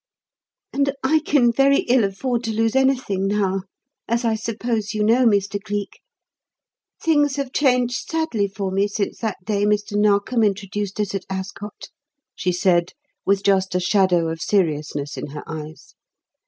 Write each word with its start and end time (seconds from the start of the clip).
"And 0.73 0.95
I 1.03 1.19
can 1.19 1.51
very 1.51 1.81
ill 1.81 2.03
afford 2.03 2.43
to 2.45 2.51
lose 2.51 2.75
anything 2.75 3.27
now 3.27 3.61
as 4.07 4.25
I 4.25 4.33
suppose 4.33 4.95
you 4.95 5.03
know, 5.03 5.27
Mr. 5.27 5.61
Cleek. 5.61 5.99
Things 6.99 7.35
have 7.35 7.53
changed 7.53 8.09
sadly 8.09 8.47
for 8.47 8.71
me 8.71 8.87
since 8.87 9.19
that 9.19 9.37
day 9.45 9.63
Mr. 9.63 9.95
Narkom 9.95 10.41
introduced 10.41 10.99
us 10.99 11.13
at 11.13 11.25
Ascot," 11.29 11.89
she 12.33 12.51
said, 12.51 12.93
with 13.27 13.43
just 13.43 13.75
a 13.75 13.79
shadow 13.79 14.29
of 14.29 14.41
seriousness 14.41 15.17
in 15.17 15.27
her 15.27 15.43
eyes. 15.45 15.93